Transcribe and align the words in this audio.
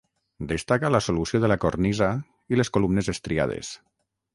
Destaca 0.51 0.91
la 0.93 1.01
solució 1.09 1.43
de 1.45 1.53
la 1.53 1.59
cornisa, 1.67 2.11
i 2.55 2.61
les 2.63 2.75
columnes 2.79 3.15
estriades. 3.15 3.75